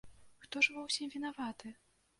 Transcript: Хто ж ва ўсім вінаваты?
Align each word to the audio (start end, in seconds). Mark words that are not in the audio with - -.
Хто 0.45 0.63
ж 0.67 0.73
ва 0.79 0.87
ўсім 0.87 1.13
вінаваты? 1.19 1.77